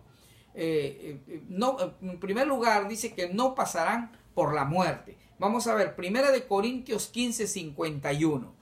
Eh, 0.54 1.22
eh, 1.28 1.44
no, 1.50 1.78
en 2.02 2.20
primer 2.20 2.48
lugar 2.48 2.88
dice 2.88 3.14
que 3.14 3.30
no 3.30 3.56
pasarán 3.56 4.12
por 4.34 4.54
la 4.54 4.66
muerte. 4.66 5.18
Vamos 5.40 5.68
a 5.68 5.76
ver, 5.76 5.96
Primera 5.96 6.32
de 6.32 6.46
Corintios 6.46 7.08
15, 7.08 7.48
51. 7.48 8.54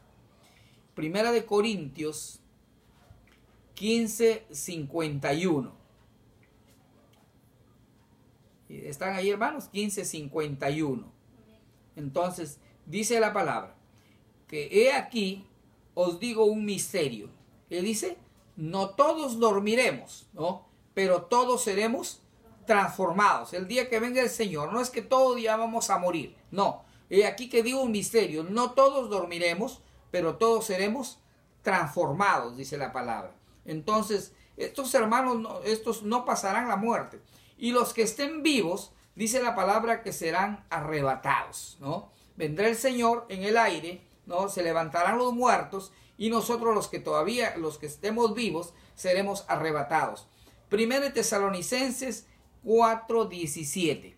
Primera 0.93 1.31
de 1.31 1.45
Corintios 1.45 2.41
15, 3.75 4.45
51. 4.51 5.73
¿Están 8.69 9.15
ahí 9.15 9.29
hermanos? 9.29 9.69
15, 9.69 10.05
51. 10.05 11.11
Entonces, 11.95 12.59
dice 12.85 13.19
la 13.19 13.31
palabra, 13.31 13.74
que 14.47 14.67
he 14.71 14.93
aquí, 14.93 15.47
os 15.93 16.19
digo 16.19 16.45
un 16.45 16.65
misterio. 16.65 17.29
Él 17.69 17.85
dice, 17.85 18.17
no 18.55 18.89
todos 18.89 19.39
dormiremos, 19.39 20.27
¿no? 20.33 20.65
Pero 20.93 21.23
todos 21.23 21.63
seremos 21.63 22.21
transformados. 22.65 23.53
El 23.53 23.67
día 23.67 23.89
que 23.89 23.99
venga 23.99 24.21
el 24.21 24.29
Señor, 24.29 24.73
no 24.73 24.81
es 24.81 24.89
que 24.89 25.01
todos 25.01 25.41
ya 25.41 25.55
vamos 25.55 25.89
a 25.89 25.97
morir, 25.97 26.35
no. 26.51 26.83
He 27.09 27.25
aquí 27.25 27.49
que 27.49 27.63
digo 27.63 27.81
un 27.81 27.91
misterio, 27.91 28.43
no 28.43 28.71
todos 28.71 29.09
dormiremos, 29.09 29.81
pero 30.11 30.37
todos 30.37 30.65
seremos 30.65 31.19
transformados, 31.61 32.57
dice 32.57 32.77
la 32.77 32.91
palabra. 32.91 33.35
Entonces, 33.65 34.33
estos 34.57 34.93
hermanos, 34.93 35.61
estos 35.65 36.03
no 36.03 36.25
pasarán 36.25 36.67
la 36.67 36.77
muerte. 36.77 37.21
Y 37.57 37.71
los 37.71 37.93
que 37.93 38.03
estén 38.03 38.43
vivos 38.43 38.91
dice 39.15 39.41
la 39.41 39.55
palabra 39.55 40.01
que 40.01 40.13
serán 40.13 40.65
arrebatados, 40.69 41.77
¿no? 41.79 42.11
Vendrá 42.35 42.67
el 42.67 42.75
Señor 42.75 43.25
en 43.29 43.43
el 43.43 43.57
aire, 43.57 44.04
¿no? 44.25 44.49
Se 44.49 44.63
levantarán 44.63 45.17
los 45.17 45.33
muertos 45.33 45.91
y 46.17 46.29
nosotros 46.29 46.73
los 46.73 46.87
que 46.87 46.99
todavía, 46.99 47.55
los 47.57 47.77
que 47.77 47.85
estemos 47.85 48.33
vivos, 48.33 48.73
seremos 48.95 49.45
arrebatados. 49.47 50.27
Primero 50.69 51.11
Tesalonicenses 51.11 52.27
4:17. 52.63 54.15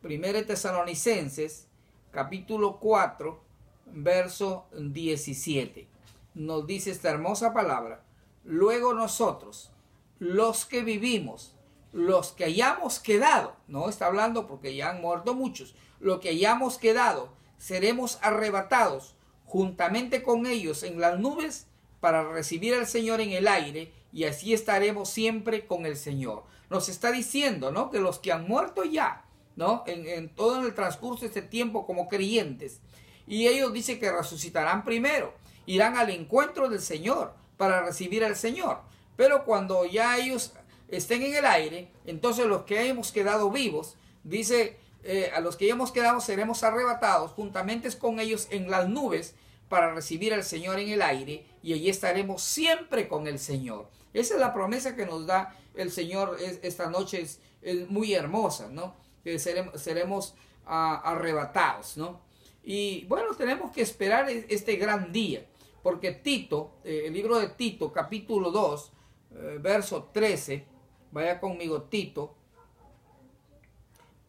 Primero 0.00 0.44
Tesalonicenses 0.46 1.68
capítulo 2.10 2.78
4, 2.78 3.40
verso 3.86 4.66
17. 4.72 5.88
Nos 6.34 6.66
dice 6.66 6.90
esta 6.90 7.10
hermosa 7.10 7.52
palabra. 7.52 8.02
Luego 8.44 8.94
nosotros, 8.94 9.70
los 10.18 10.64
que 10.64 10.82
vivimos, 10.82 11.54
los 11.92 12.32
que 12.32 12.44
hayamos 12.44 13.00
quedado, 13.00 13.56
no 13.68 13.88
está 13.88 14.06
hablando 14.06 14.46
porque 14.46 14.74
ya 14.74 14.90
han 14.90 15.00
muerto 15.00 15.34
muchos, 15.34 15.74
los 15.98 16.20
que 16.20 16.30
hayamos 16.30 16.78
quedado, 16.78 17.32
seremos 17.60 18.18
arrebatados 18.22 19.14
juntamente 19.44 20.22
con 20.22 20.46
ellos 20.46 20.82
en 20.82 20.98
las 20.98 21.18
nubes 21.20 21.66
para 22.00 22.26
recibir 22.32 22.74
al 22.74 22.86
Señor 22.86 23.20
en 23.20 23.32
el 23.32 23.46
aire 23.46 23.92
y 24.12 24.24
así 24.24 24.54
estaremos 24.54 25.10
siempre 25.10 25.66
con 25.66 25.84
el 25.84 25.96
Señor. 25.96 26.44
Nos 26.70 26.88
está 26.88 27.12
diciendo, 27.12 27.70
¿no? 27.70 27.90
Que 27.90 27.98
los 27.98 28.18
que 28.18 28.32
han 28.32 28.48
muerto 28.48 28.84
ya, 28.84 29.24
¿no? 29.56 29.84
En, 29.86 30.08
en 30.08 30.28
todo 30.30 30.66
el 30.66 30.74
transcurso 30.74 31.20
de 31.20 31.26
este 31.26 31.42
tiempo 31.42 31.86
como 31.86 32.08
creyentes, 32.08 32.80
y 33.26 33.46
ellos 33.46 33.72
dicen 33.72 34.00
que 34.00 34.10
resucitarán 34.10 34.84
primero, 34.84 35.34
irán 35.66 35.96
al 35.98 36.10
encuentro 36.10 36.68
del 36.68 36.80
Señor 36.80 37.34
para 37.56 37.82
recibir 37.82 38.24
al 38.24 38.36
Señor. 38.36 38.80
Pero 39.16 39.44
cuando 39.44 39.84
ya 39.84 40.16
ellos 40.16 40.52
estén 40.88 41.22
en 41.22 41.34
el 41.34 41.44
aire, 41.44 41.90
entonces 42.06 42.46
los 42.46 42.62
que 42.62 42.88
hemos 42.88 43.12
quedado 43.12 43.50
vivos, 43.50 43.96
dice, 44.24 44.78
eh, 45.02 45.30
a 45.34 45.40
los 45.40 45.56
que 45.56 45.68
hemos 45.68 45.92
quedado 45.92 46.20
seremos 46.20 46.62
arrebatados 46.62 47.32
juntamente 47.32 47.90
con 47.98 48.20
ellos 48.20 48.48
en 48.50 48.70
las 48.70 48.88
nubes 48.88 49.34
para 49.68 49.94
recibir 49.94 50.34
al 50.34 50.44
Señor 50.44 50.78
en 50.78 50.90
el 50.90 51.00
aire 51.00 51.46
y 51.62 51.72
allí 51.72 51.88
estaremos 51.88 52.42
siempre 52.42 53.08
con 53.08 53.26
el 53.26 53.38
Señor. 53.38 53.88
Esa 54.12 54.34
es 54.34 54.40
la 54.40 54.52
promesa 54.52 54.96
que 54.96 55.06
nos 55.06 55.26
da 55.26 55.56
el 55.74 55.90
Señor 55.90 56.36
esta 56.40 56.90
noche, 56.90 57.22
es, 57.22 57.40
muy 57.88 58.14
hermosa, 58.14 58.68
¿no? 58.68 58.94
Que 59.22 59.38
seremos, 59.38 60.34
ah, 60.66 61.00
arrebatados, 61.04 61.96
¿no? 61.96 62.20
Y 62.62 63.04
bueno, 63.04 63.34
tenemos 63.34 63.70
que 63.70 63.82
esperar 63.82 64.28
este 64.28 64.76
gran 64.76 65.12
día, 65.12 65.46
porque 65.82 66.12
Tito, 66.12 66.72
eh, 66.84 67.04
el 67.06 67.14
libro 67.14 67.38
de 67.38 67.48
Tito, 67.48 67.92
capítulo 67.92 68.50
2, 68.50 68.92
eh, 69.32 69.58
verso 69.60 70.10
13, 70.12 70.66
vaya 71.12 71.38
conmigo 71.38 71.82
Tito, 71.82 72.34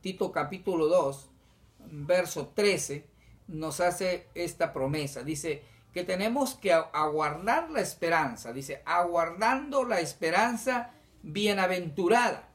Tito 0.02 0.32
capítulo 0.32 0.88
2, 0.88 1.30
verso 1.92 2.52
13, 2.56 3.06
nos 3.48 3.80
hace 3.80 4.28
esta 4.34 4.74
promesa. 4.74 5.24
Dice 5.24 5.64
que 5.94 6.04
tenemos 6.04 6.56
que 6.56 6.74
aguardar 6.74 7.70
la 7.70 7.82
esperanza. 7.82 8.52
Dice, 8.52 8.82
aguardando 8.86 9.84
la 9.84 10.00
esperanza 10.00 10.92
bienaventurada. 11.22 12.50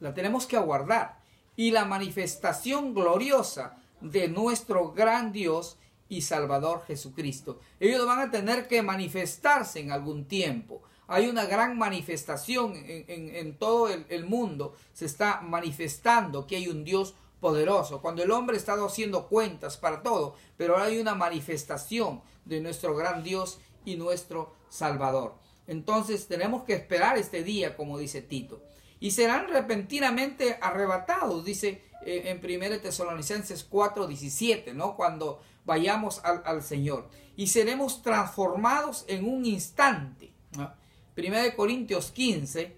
La 0.00 0.12
tenemos 0.12 0.46
que 0.46 0.56
aguardar. 0.56 1.20
Y 1.56 1.70
la 1.70 1.84
manifestación 1.84 2.94
gloriosa 2.94 3.78
de 4.00 4.28
nuestro 4.28 4.92
gran 4.92 5.32
Dios 5.32 5.78
y 6.08 6.22
Salvador 6.22 6.84
Jesucristo. 6.86 7.60
Ellos 7.80 8.04
van 8.06 8.20
a 8.20 8.30
tener 8.30 8.68
que 8.68 8.82
manifestarse 8.82 9.80
en 9.80 9.90
algún 9.90 10.26
tiempo 10.26 10.82
hay 11.06 11.28
una 11.28 11.44
gran 11.44 11.76
manifestación 11.76 12.72
en, 12.76 13.56
todo 13.58 13.88
el, 13.88 14.24
mundo. 14.24 14.74
Se 14.92 15.04
está 15.04 15.40
manifestando 15.42 16.46
que 16.46 16.56
hay 16.56 16.68
un 16.68 16.84
Dios 16.84 17.14
poderoso. 17.40 18.00
Cuando 18.00 18.22
el 18.22 18.30
hombre 18.30 18.56
ha 18.56 18.58
estado 18.58 18.86
haciendo 18.86 19.28
cuentas 19.28 19.76
para 19.76 20.02
todo, 20.02 20.34
pero 20.56 20.74
ahora 20.74 20.86
hay 20.86 20.98
una 20.98 21.14
manifestación 21.14 22.22
de 22.44 22.60
nuestro 22.60 22.94
gran 22.96 23.22
Dios 23.22 23.58
y 23.84 23.96
nuestro 23.96 24.54
Salvador. 24.70 25.34
Entonces 25.66 26.26
tenemos 26.26 26.64
que 26.64 26.74
esperar 26.74 27.18
este 27.18 27.42
día, 27.42 27.76
como 27.76 27.98
dice 27.98 28.22
Tito. 28.22 28.62
Y 28.98 29.10
serán 29.10 29.48
repentinamente 29.48 30.58
arrebatados, 30.62 31.44
dice 31.44 31.82
eh, 32.06 32.22
en 32.26 32.38
1 32.38 32.80
Tesalonicenses 32.80 33.64
4, 33.64 34.06
17, 34.06 34.72
¿no? 34.72 34.96
Cuando 34.96 35.40
vayamos 35.66 36.24
al, 36.24 36.42
al 36.46 36.62
Señor. 36.62 37.08
Y 37.36 37.48
seremos 37.48 38.00
transformados 38.02 39.04
en 39.06 39.28
un 39.28 39.44
instante. 39.44 40.32
¿no? 40.56 40.83
Primera 41.14 41.44
de 41.44 41.54
Corintios 41.54 42.10
15, 42.10 42.60
eh, 42.62 42.74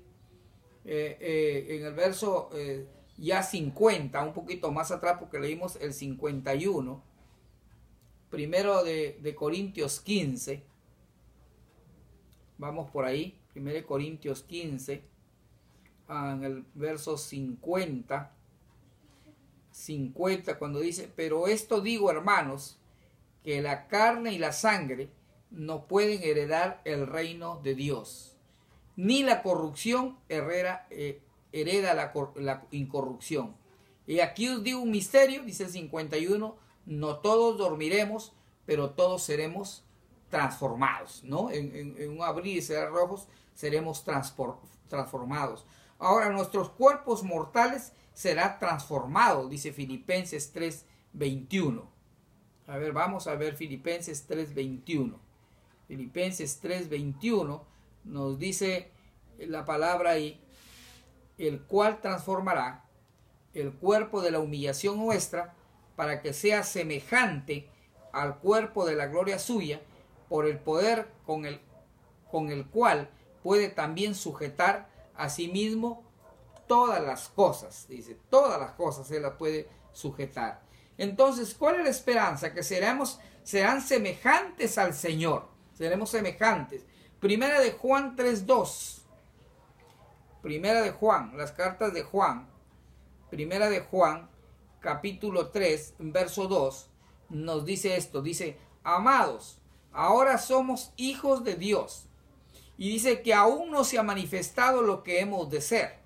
eh, 0.85 1.67
en 1.71 1.87
el 1.87 1.95
verso 1.95 2.51
eh, 2.55 2.87
ya 3.17 3.43
50, 3.43 4.23
un 4.23 4.35
poquito 4.35 4.71
más 4.71 4.91
atrás 4.91 5.17
porque 5.19 5.41
leímos 5.41 5.77
el 5.77 5.95
51. 5.95 7.03
Primero 8.31 8.85
de, 8.85 9.19
de 9.23 9.35
Corintios 9.35 10.01
15. 10.01 10.63
Vamos 12.59 12.91
por 12.91 13.05
ahí. 13.05 13.41
Primero 13.53 13.77
de 13.77 13.85
Corintios 13.85 14.43
15. 14.43 15.03
Ah, 16.09 16.35
en 16.37 16.45
el 16.45 16.65
verso 16.75 17.17
50. 17.17 18.33
50 19.71 20.59
cuando 20.59 20.81
dice, 20.81 21.11
pero 21.15 21.49
esto 21.49 21.83
digo 21.83 22.11
hermanos, 22.11 22.79
que 23.45 23.61
la 23.61 23.89
carne 23.89 24.33
y 24.33 24.39
la 24.39 24.53
sangre 24.53 25.11
no 25.51 25.87
pueden 25.87 26.23
heredar 26.23 26.81
el 26.85 27.07
reino 27.07 27.61
de 27.63 27.75
Dios. 27.75 28.37
Ni 28.97 29.23
la 29.23 29.43
corrupción 29.43 30.19
herrera, 30.29 30.87
eh, 30.91 31.21
hereda 31.53 31.95
la, 31.95 32.67
incorrupción. 32.71 33.55
Y 34.07 34.21
aquí 34.21 34.49
os 34.49 34.63
digo 34.63 34.81
un 34.81 34.91
misterio, 34.91 35.43
dice 35.43 35.65
el 35.65 35.71
51, 35.71 36.57
no 36.87 37.17
todos 37.19 37.59
dormiremos, 37.59 38.33
pero 38.65 38.91
todos 38.91 39.23
seremos 39.23 39.85
transformados, 40.31 41.23
¿no? 41.25 41.51
En, 41.51 42.11
un 42.11 42.23
abrir 42.23 42.57
y 42.57 42.63
cerrar 42.63 42.91
rojos 42.91 43.29
seremos 43.55 44.05
transformados. 44.89 45.67
Ahora 45.99 46.31
nuestros 46.31 46.71
cuerpos 46.71 47.23
mortales 47.23 47.93
serán 48.13 48.59
transformados, 48.59 49.51
dice 49.51 49.73
Filipenses 49.73 50.53
3:21. 50.53 51.83
A 52.67 52.79
ver, 52.79 52.93
vamos 52.93 53.27
a 53.27 53.35
ver 53.35 53.57
Filipenses 53.57 54.27
3:21. 54.29 55.26
Filipenses 55.87 56.61
3:21 56.63 57.63
nos 58.05 58.39
dice 58.39 58.91
la 59.39 59.65
palabra 59.65 60.11
ahí, 60.11 60.41
el 61.39 61.63
cual 61.63 62.01
transformará 62.01 62.85
el 63.55 63.73
cuerpo 63.73 64.23
de 64.23 64.31
la 64.31 64.41
humillación 64.41 64.99
nuestra 64.99 65.55
para 65.95 66.21
que 66.21 66.33
sea 66.33 66.63
semejante 66.63 67.69
al 68.13 68.39
cuerpo 68.39 68.87
de 68.87 68.97
la 68.97 69.07
gloria 69.07 69.39
suya 69.39 69.81
por 70.29 70.47
el 70.47 70.59
poder 70.59 71.09
con 71.25 71.45
el, 71.45 71.61
con 72.31 72.51
el 72.51 72.67
cual 72.67 73.11
puede 73.43 73.69
también 73.69 74.15
sujetar 74.15 74.89
a 75.15 75.29
sí 75.29 75.49
mismo 75.49 76.05
todas 76.67 77.03
las 77.03 77.29
cosas. 77.29 77.87
Dice, 77.89 78.19
todas 78.29 78.61
las 78.61 78.73
cosas 78.73 79.07
se 79.07 79.21
las 79.21 79.35
puede 79.35 79.69
sujetar. 79.93 80.63
Entonces, 80.99 81.55
¿cuál 81.55 81.77
es 81.77 81.85
la 81.85 81.91
esperanza? 81.91 82.53
Que 82.53 82.63
seremos, 82.63 83.21
serán 83.43 83.81
semejantes 83.81 84.79
al 84.79 84.95
Señor 84.95 85.56
seremos 85.77 86.11
semejantes. 86.11 86.85
Primera 87.21 87.61
de 87.61 87.73
Juan 87.73 88.17
3.2. 88.17 89.03
Primera 90.43 90.83
de 90.83 90.91
Juan, 90.91 91.37
las 91.37 91.53
cartas 91.53 91.93
de 91.93 92.03
Juan. 92.03 92.49
Primera 93.31 93.69
de 93.69 93.81
Juan, 93.81 94.31
capítulo 94.81 95.49
3, 95.49 95.95
verso 95.99 96.47
2, 96.47 96.91
nos 97.31 97.65
dice 97.65 97.97
esto. 97.97 98.23
Dice, 98.23 98.57
amados, 98.85 99.59
ahora 99.93 100.39
somos 100.39 100.93
hijos 100.97 101.45
de 101.45 101.57
Dios. 101.57 102.07
Y 102.79 102.91
dice 102.91 103.23
que 103.23 103.35
aún 103.35 103.71
no 103.71 103.85
se 103.85 103.99
ha 103.99 104.03
manifestado 104.03 104.83
lo 104.83 105.03
que 105.03 105.21
hemos 105.21 105.51
de 105.51 105.61
ser. 105.61 105.99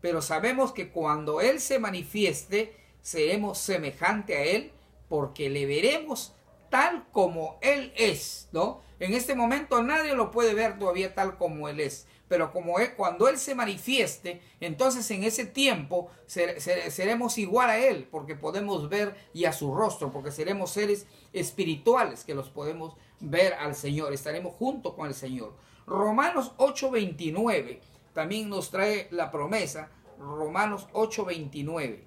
Pero 0.00 0.22
sabemos 0.22 0.72
que 0.72 0.90
cuando 0.90 1.40
Él 1.40 1.60
se 1.60 1.78
manifieste, 1.78 2.76
seremos 3.00 3.58
semejante 3.58 4.36
a 4.36 4.44
Él, 4.44 4.72
porque 5.08 5.50
le 5.50 5.66
veremos 5.66 6.34
tal 6.72 7.04
como 7.12 7.58
Él 7.60 7.92
es, 7.96 8.48
¿no? 8.50 8.80
En 8.98 9.12
este 9.12 9.34
momento 9.34 9.82
nadie 9.82 10.14
lo 10.14 10.30
puede 10.30 10.54
ver 10.54 10.78
todavía 10.78 11.14
tal 11.14 11.36
como 11.36 11.68
Él 11.68 11.78
es. 11.80 12.06
Pero 12.28 12.50
como 12.50 12.78
él, 12.78 12.94
cuando 12.96 13.28
Él 13.28 13.36
se 13.36 13.54
manifieste, 13.54 14.40
entonces 14.58 15.10
en 15.10 15.22
ese 15.22 15.44
tiempo 15.44 16.10
seremos 16.26 17.36
igual 17.36 17.68
a 17.68 17.76
Él, 17.76 18.08
porque 18.10 18.34
podemos 18.34 18.88
ver 18.88 19.14
y 19.34 19.44
a 19.44 19.52
su 19.52 19.74
rostro, 19.74 20.10
porque 20.10 20.30
seremos 20.30 20.70
seres 20.70 21.06
espirituales 21.34 22.24
que 22.24 22.34
los 22.34 22.48
podemos 22.48 22.96
ver 23.20 23.52
al 23.52 23.74
Señor, 23.74 24.14
estaremos 24.14 24.54
junto 24.54 24.96
con 24.96 25.08
el 25.08 25.14
Señor. 25.14 25.52
Romanos 25.86 26.52
8:29 26.56 27.80
también 28.14 28.48
nos 28.48 28.70
trae 28.70 29.08
la 29.10 29.30
promesa, 29.30 29.90
Romanos 30.18 30.88
8:29. 30.94 32.02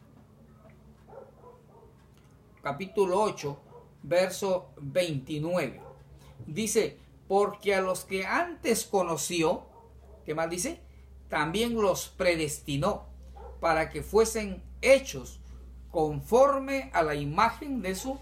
Capítulo 2.63 3.22
8, 3.22 3.60
verso 4.07 4.71
29 4.77 5.81
dice, 6.45 6.97
porque 7.27 7.75
a 7.75 7.81
los 7.81 8.05
que 8.05 8.25
antes 8.25 8.85
conoció, 8.85 9.65
¿qué 10.25 10.35
más 10.35 10.50
dice? 10.50 10.79
También 11.29 11.75
los 11.75 12.09
predestinó 12.09 13.07
para 13.59 13.89
que 13.89 14.03
fuesen 14.03 14.63
hechos 14.81 15.39
conforme 15.91 16.91
a 16.93 17.01
la 17.01 17.15
imagen 17.15 17.81
de 17.81 17.95
su 17.95 18.19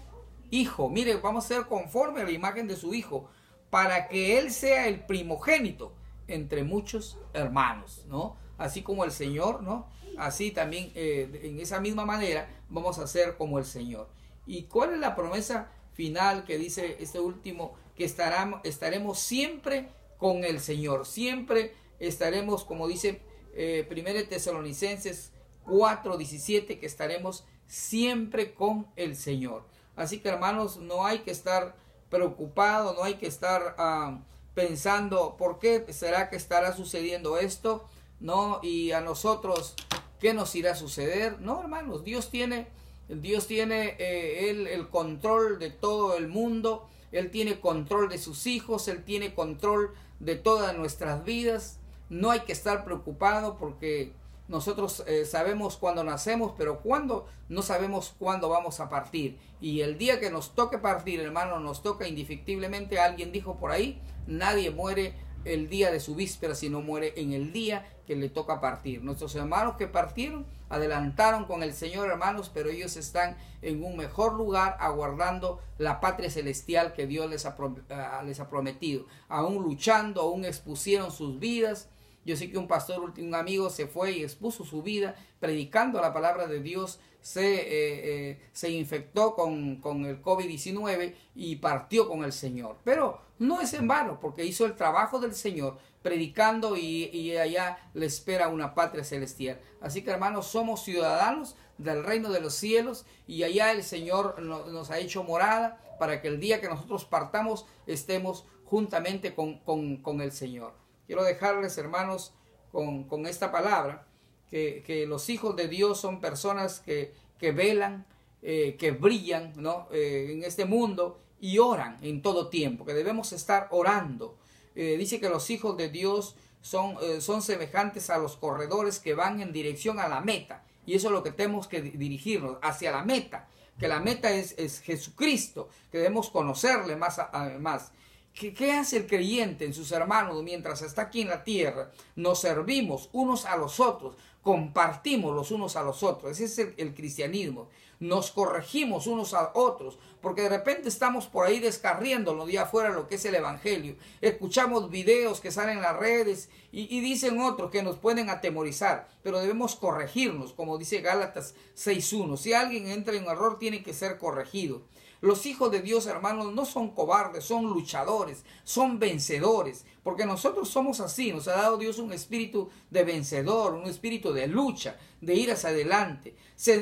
Hijo. 0.50 0.88
Mire, 0.88 1.16
vamos 1.16 1.44
a 1.44 1.48
ser 1.48 1.66
conforme 1.66 2.20
a 2.20 2.24
la 2.24 2.30
imagen 2.30 2.68
de 2.68 2.76
su 2.76 2.94
Hijo, 2.94 3.28
para 3.70 4.06
que 4.06 4.38
Él 4.38 4.52
sea 4.52 4.86
el 4.86 5.00
primogénito 5.04 5.92
entre 6.28 6.62
muchos 6.62 7.18
hermanos, 7.32 8.04
¿no? 8.08 8.36
Así 8.56 8.82
como 8.82 9.04
el 9.04 9.10
Señor, 9.10 9.64
¿no? 9.64 9.88
Así 10.16 10.52
también, 10.52 10.92
eh, 10.94 11.40
en 11.42 11.58
esa 11.58 11.80
misma 11.80 12.06
manera, 12.06 12.48
vamos 12.68 13.00
a 13.00 13.06
ser 13.08 13.36
como 13.36 13.58
el 13.58 13.64
Señor. 13.64 14.08
¿Y 14.46 14.64
cuál 14.64 14.94
es 14.94 14.98
la 14.98 15.14
promesa 15.14 15.70
final 15.92 16.44
que 16.44 16.58
dice 16.58 16.96
este 17.00 17.20
último 17.20 17.74
que 17.96 18.04
estaremos, 18.04 19.18
siempre 19.18 19.90
con 20.18 20.44
el 20.44 20.60
Señor, 20.60 21.06
siempre 21.06 21.74
estaremos, 21.98 22.64
como 22.64 22.88
dice 22.88 23.22
eh, 23.54 23.86
1 23.90 24.28
Tesalonicenses 24.28 25.32
4:17 25.64 26.78
que 26.78 26.86
estaremos 26.86 27.44
siempre 27.66 28.54
con 28.54 28.86
el 28.96 29.16
Señor. 29.16 29.64
Así 29.96 30.18
que 30.18 30.28
hermanos, 30.28 30.78
no 30.78 31.06
hay 31.06 31.20
que 31.20 31.30
estar 31.30 31.76
preocupado, 32.10 32.94
no 32.94 33.04
hay 33.04 33.14
que 33.14 33.26
estar 33.26 33.74
ah, 33.78 34.20
pensando 34.54 35.36
por 35.36 35.58
qué 35.58 35.84
será 35.92 36.28
que 36.30 36.36
estará 36.36 36.74
sucediendo 36.74 37.38
esto, 37.38 37.84
no, 38.20 38.60
y 38.62 38.92
a 38.92 39.00
nosotros 39.00 39.74
qué 40.18 40.34
nos 40.34 40.54
irá 40.54 40.72
a 40.72 40.76
suceder. 40.76 41.40
No, 41.40 41.60
hermanos, 41.60 42.04
Dios 42.04 42.30
tiene, 42.30 42.68
Dios 43.08 43.46
tiene 43.46 43.96
eh, 43.98 44.50
el 44.50 44.88
control 44.88 45.58
de 45.58 45.70
todo 45.70 46.16
el 46.16 46.28
mundo, 46.28 46.88
Él 47.12 47.30
tiene 47.30 47.60
control 47.60 48.08
de 48.08 48.18
sus 48.18 48.46
hijos, 48.46 48.88
Él 48.88 49.04
tiene 49.04 49.34
control 49.34 49.94
de 50.20 50.36
todas 50.36 50.76
nuestras 50.76 51.24
vidas. 51.24 51.78
No 52.08 52.30
hay 52.30 52.40
que 52.40 52.52
estar 52.52 52.84
preocupado 52.84 53.56
porque 53.58 54.12
nosotros 54.46 55.02
eh, 55.06 55.24
sabemos 55.24 55.76
cuándo 55.76 56.04
nacemos, 56.04 56.52
pero 56.58 56.80
cuándo 56.80 57.26
no 57.48 57.62
sabemos 57.62 58.14
cuándo 58.18 58.48
vamos 58.48 58.80
a 58.80 58.90
partir. 58.90 59.38
Y 59.60 59.80
el 59.80 59.96
día 59.96 60.20
que 60.20 60.30
nos 60.30 60.54
toque 60.54 60.78
partir, 60.78 61.20
hermano, 61.20 61.60
nos 61.60 61.82
toca 61.82 62.06
indefectiblemente. 62.06 62.98
Alguien 62.98 63.32
dijo 63.32 63.56
por 63.56 63.70
ahí, 63.70 64.00
nadie 64.26 64.70
muere 64.70 65.14
el 65.44 65.68
día 65.68 65.90
de 65.90 66.00
su 66.00 66.14
víspera, 66.14 66.54
sino 66.54 66.80
muere 66.80 67.12
en 67.16 67.32
el 67.32 67.52
día 67.52 67.86
que 68.06 68.16
le 68.16 68.28
toca 68.28 68.60
partir. 68.60 69.02
Nuestros 69.02 69.34
hermanos 69.34 69.76
que 69.76 69.86
partieron 69.86 70.46
adelantaron 70.68 71.44
con 71.44 71.62
el 71.62 71.72
Señor, 71.72 72.10
hermanos, 72.10 72.50
pero 72.52 72.70
ellos 72.70 72.96
están 72.96 73.36
en 73.62 73.84
un 73.84 73.96
mejor 73.96 74.34
lugar 74.34 74.76
aguardando 74.80 75.60
la 75.78 76.00
patria 76.00 76.30
celestial 76.30 76.92
que 76.92 77.06
Dios 77.06 77.30
les 77.30 77.46
ha, 77.46 77.56
ah, 77.90 78.22
les 78.24 78.40
ha 78.40 78.48
prometido. 78.48 79.06
Aún 79.28 79.62
luchando, 79.62 80.20
aún 80.20 80.44
expusieron 80.44 81.10
sus 81.10 81.38
vidas 81.38 81.88
yo 82.24 82.36
sé 82.36 82.50
que 82.50 82.58
un 82.58 82.68
pastor, 82.68 83.12
un 83.18 83.34
amigo, 83.34 83.70
se 83.70 83.86
fue 83.86 84.12
y 84.12 84.22
expuso 84.22 84.64
su 84.64 84.82
vida 84.82 85.14
predicando 85.40 86.00
la 86.00 86.12
palabra 86.12 86.46
de 86.46 86.60
Dios, 86.60 87.00
se, 87.20 87.54
eh, 87.54 88.30
eh, 88.30 88.40
se 88.52 88.70
infectó 88.70 89.34
con, 89.34 89.76
con 89.76 90.04
el 90.04 90.22
COVID-19 90.22 91.14
y 91.34 91.56
partió 91.56 92.08
con 92.08 92.24
el 92.24 92.32
Señor. 92.32 92.76
Pero 92.84 93.20
no 93.38 93.60
es 93.60 93.72
en 93.74 93.88
vano, 93.88 94.18
porque 94.20 94.44
hizo 94.44 94.66
el 94.66 94.76
trabajo 94.76 95.18
del 95.20 95.34
Señor 95.34 95.78
predicando 96.02 96.76
y, 96.76 97.04
y 97.12 97.36
allá 97.36 97.78
le 97.94 98.06
espera 98.06 98.48
una 98.48 98.74
patria 98.74 99.04
celestial. 99.04 99.58
Así 99.80 100.02
que 100.02 100.10
hermanos, 100.10 100.46
somos 100.46 100.84
ciudadanos 100.84 101.56
del 101.78 102.04
reino 102.04 102.30
de 102.30 102.40
los 102.40 102.54
cielos 102.54 103.06
y 103.26 103.42
allá 103.42 103.72
el 103.72 103.82
Señor 103.82 104.40
nos, 104.40 104.90
ha 104.90 104.98
hecho 104.98 105.24
morada 105.24 105.80
para 105.98 106.20
que 106.20 106.28
el 106.28 106.40
día 106.40 106.60
que 106.60 106.68
nosotros 106.68 107.04
partamos 107.04 107.66
estemos 107.86 108.44
juntamente 108.64 109.34
con, 109.34 109.58
con, 109.60 109.96
con 109.98 110.20
el 110.20 110.32
Señor. 110.32 110.83
Quiero 111.06 111.24
dejarles, 111.24 111.76
hermanos, 111.78 112.32
con, 112.72 113.26
esta 113.26 113.52
palabra, 113.52 114.06
que, 114.50 115.04
los 115.08 115.28
hijos 115.30 115.56
de 115.56 115.68
Dios 115.68 116.00
son 116.00 116.20
personas 116.20 116.80
que, 116.80 117.12
que 117.38 117.52
velan, 117.52 118.06
eh, 118.42 118.76
que 118.78 118.90
brillan 118.90 119.52
¿no? 119.56 119.88
Eh, 119.90 120.28
en 120.30 120.44
este 120.44 120.64
mundo 120.66 121.20
y 121.40 121.58
oran 121.58 121.98
en 122.02 122.20
todo 122.20 122.48
tiempo, 122.48 122.84
que 122.84 122.94
debemos 122.94 123.32
estar 123.32 123.68
orando. 123.70 124.36
Eh, 124.74 124.96
dice 124.98 125.20
que 125.20 125.28
los 125.28 125.50
hijos 125.50 125.76
de 125.76 125.88
Dios 125.88 126.36
son, 126.60 126.96
son 127.20 127.42
semejantes 127.42 128.10
a 128.10 128.18
los 128.18 128.36
corredores 128.36 128.98
que 128.98 129.14
van 129.14 129.40
en 129.40 129.52
dirección 129.52 129.98
a 129.98 130.08
la 130.08 130.20
meta. 130.20 130.64
Y 130.86 130.94
eso 130.94 131.08
es 131.08 131.12
lo 131.12 131.22
que 131.22 131.32
tenemos 131.32 131.68
que 131.68 131.82
dirigirnos, 131.82 132.58
hacia 132.62 132.90
la 132.90 133.04
meta. 133.04 133.48
Que 133.78 133.88
la 133.88 134.00
meta 134.00 134.30
es, 134.30 134.54
es 134.58 134.80
Jesucristo, 134.80 135.68
que 135.90 135.98
debemos 135.98 136.30
conocerle 136.30 136.96
más, 136.96 137.20
más. 137.60 137.92
¿Qué, 138.34 138.72
hace 138.72 138.96
el 138.96 139.06
creyente 139.06 139.64
en 139.64 139.72
sus 139.72 139.92
hermanos 139.92 140.42
mientras 140.42 140.82
está 140.82 141.02
aquí 141.02 141.22
en 141.22 141.28
la 141.28 141.44
tierra? 141.44 141.92
Nos 142.16 142.40
servimos 142.40 143.08
unos 143.12 143.44
a 143.44 143.56
los 143.56 143.78
otros, 143.78 144.16
compartimos 144.42 145.36
los 145.36 145.52
unos 145.52 145.76
a 145.76 145.84
los 145.84 146.02
otros. 146.02 146.32
Ese 146.40 146.44
es 146.44 146.74
el, 146.76 146.94
cristianismo. 146.94 147.68
Nos 148.00 148.32
corregimos 148.32 149.06
unos 149.06 149.34
a 149.34 149.52
otros, 149.54 150.00
porque 150.20 150.42
de 150.42 150.48
repente 150.48 150.88
estamos 150.88 151.26
por 151.26 151.46
ahí 151.46 151.60
descarriendo 151.60 152.34
los 152.34 152.48
días 152.48 152.64
afuera 152.64 152.88
lo 152.90 153.06
que 153.06 153.14
es 153.14 153.24
el 153.24 153.36
Evangelio. 153.36 153.94
Escuchamos 154.20 154.90
videos 154.90 155.40
que 155.40 155.52
salen 155.52 155.76
en 155.76 155.82
las 155.82 155.96
redes 155.96 156.50
y, 156.72 156.92
y 156.94 157.00
dicen 157.02 157.40
otros 157.40 157.70
que 157.70 157.84
nos 157.84 157.98
pueden 157.98 158.30
atemorizar, 158.30 159.08
pero 159.22 159.38
debemos 159.38 159.76
corregirnos, 159.76 160.52
como 160.52 160.76
dice 160.76 161.00
Gálatas 161.02 161.54
6.1. 161.76 162.36
Si 162.36 162.52
alguien 162.52 162.88
entra 162.88 163.14
en 163.14 163.26
error, 163.26 163.60
tiene 163.60 163.84
que 163.84 163.94
ser 163.94 164.18
corregido. 164.18 164.82
Los 165.24 165.46
hijos 165.46 165.70
de 165.70 165.80
Dios, 165.80 166.06
hermanos, 166.06 166.52
no 166.52 166.66
son 166.66 166.90
cobardes, 166.90 167.44
son 167.44 167.64
luchadores, 167.64 168.44
son 168.62 168.98
vencedores, 168.98 169.86
porque 170.02 170.26
nosotros 170.26 170.68
somos 170.68 171.00
así, 171.00 171.32
nos 171.32 171.48
ha 171.48 171.52
dado 171.52 171.78
Dios 171.78 171.98
un 171.98 172.12
espíritu 172.12 172.68
de 172.90 173.04
vencedor, 173.04 173.72
un 173.72 173.88
espíritu 173.88 174.34
de 174.34 174.48
lucha, 174.48 174.98
de 175.22 175.34
ir 175.34 175.50
hacia 175.50 175.70
adelante. 175.70 176.36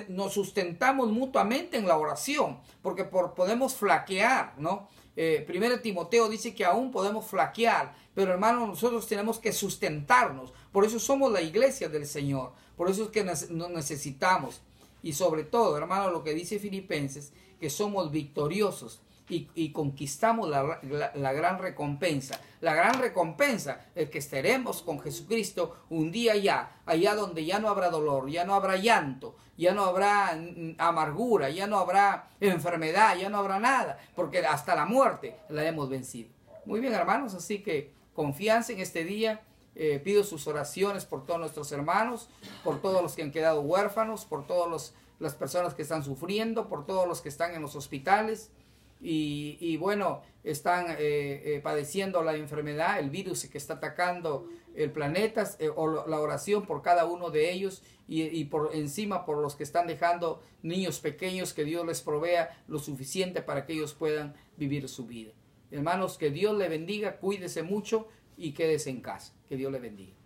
Nos 0.09 0.33
sustentamos 0.33 1.13
mutuamente 1.13 1.77
en 1.77 1.87
la 1.87 1.97
oración, 1.97 2.59
porque 2.83 3.05
por, 3.05 3.35
podemos 3.35 3.77
flaquear, 3.77 4.55
¿no? 4.59 4.89
Eh, 5.15 5.45
primero 5.47 5.81
Timoteo 5.81 6.29
dice 6.29 6.53
que 6.53 6.65
aún 6.65 6.91
podemos 6.91 7.25
flaquear, 7.27 7.95
pero 8.13 8.33
hermanos, 8.33 8.69
nosotros 8.69 9.07
tenemos 9.07 9.39
que 9.39 9.53
sustentarnos. 9.53 10.53
Por 10.73 10.85
eso 10.85 10.99
somos 10.99 11.31
la 11.31 11.43
iglesia 11.43 11.89
del 11.89 12.09
Señor. 12.09 12.55
Por 12.77 12.91
eso 12.91 13.05
es 13.05 13.11
que 13.11 13.23
nos 13.23 13.71
necesitamos. 13.71 14.63
Y 15.01 15.13
sobre 15.13 15.45
todo, 15.45 15.77
hermano, 15.77 16.11
lo 16.11 16.25
que 16.25 16.35
dice 16.35 16.59
Filipenses, 16.59 17.33
que 17.63 17.71
somos 17.71 18.11
victoriosos 18.11 19.01
y, 19.29 19.71
conquistamos 19.71 20.49
la, 20.51 21.33
gran 21.33 21.61
recompensa. 21.61 22.41
La 22.61 22.75
gran 22.75 23.01
recompensa 23.01 23.87
es 23.95 24.11
que 24.11 24.19
estaremos 24.19 24.83
con 24.83 24.99
Jesucristo 24.99 25.77
un 25.89 26.11
día 26.11 26.35
ya, 26.35 26.83
allá 26.87 27.15
donde 27.15 27.45
ya 27.45 27.61
no 27.61 27.69
habrá 27.69 27.89
dolor, 27.89 28.29
ya 28.29 28.45
no 28.45 28.57
habrá 28.57 28.79
llanto, 28.79 29.37
ya 29.57 29.73
no 29.75 29.85
habrá 29.85 30.35
mm, 30.35 30.75
amargura, 30.77 31.51
ya 31.51 31.69
no 31.69 31.79
habrá 31.79 32.31
enfermedad, 32.41 33.17
ya 33.17 33.31
no 33.31 33.39
habrá 33.39 33.61
nada, 33.61 33.97
porque 34.17 34.41
hasta 34.45 34.75
la 34.75 34.85
muerte 34.85 35.37
la 35.49 35.65
hemos 35.65 35.89
vencido. 35.89 36.31
Muy 36.65 36.81
bien, 36.81 36.93
hermanos, 36.93 37.33
así 37.35 37.63
que 37.63 37.93
confianza 38.15 38.73
en 38.73 38.81
este 38.81 39.05
día. 39.05 39.41
Eh, 39.75 40.03
pido 40.05 40.23
sus 40.23 40.47
oraciones 40.49 41.07
por 41.07 41.25
todos 41.25 41.41
nuestros 41.41 41.71
hermanos, 41.73 42.29
por 42.63 42.83
todos 42.83 43.03
los 43.03 43.15
que 43.15 43.23
han 43.23 43.31
quedado 43.31 43.63
huérfanos, 43.63 44.27
por 44.27 44.47
todos 44.47 44.69
los 44.69 44.93
las 45.23 45.35
personas 45.35 45.75
que 45.75 45.83
están 45.83 46.03
sufriendo, 46.03 46.69
por 46.69 46.85
todos 46.85 47.07
los 47.07 47.21
que 47.21 47.29
están 47.29 47.55
en 47.55 47.63
los 47.63 47.77
hospitales 47.77 48.51
y, 49.01 49.77
bueno, 49.79 50.23
están 50.45 50.87
eh, 50.91 50.97
eh, 50.99 51.61
padeciendo 51.63 52.23
la 52.23 52.37
enfermedad, 52.37 52.99
el 52.99 53.11
virus 53.11 53.47
que 53.47 53.59
está 53.59 53.75
atacando 53.75 54.49
el 54.75 54.91
planeta, 54.93 55.49
eh, 55.59 55.71
o 55.75 56.07
la 56.07 56.21
oración 56.21 56.67
por 56.67 56.83
cada 56.83 57.05
uno 57.05 57.31
de 57.31 57.53
ellos 57.53 57.83
y, 58.07 58.23
y, 58.23 58.45
por 58.45 58.75
encima 58.75 59.25
por 59.25 59.39
los 59.39 59.57
que 59.57 59.65
están 59.65 59.87
dejando 59.87 60.41
niños 60.63 61.01
pequeños, 61.01 61.53
que 61.53 61.65
Dios 61.65 61.85
les 61.87 62.01
provea 62.01 62.63
lo 62.69 62.79
suficiente 62.79 63.43
para 63.43 63.67
que 63.67 63.73
ellos 63.73 63.95
puedan 63.95 64.35
vivir 64.57 64.89
su 64.89 65.07
vida. 65.07 65.33
Hermanos, 65.71 66.17
que 66.17 66.31
Dios 66.31 66.57
le 66.57 66.69
bendiga, 66.69 67.17
cuídese 67.17 67.63
mucho 67.63 68.09
y 68.37 68.53
quédese 68.53 68.91
en 68.91 69.01
casa. 69.01 69.33
Que 69.49 69.57
Dios 69.57 69.73
le 69.73 69.81
bendiga. 69.81 70.22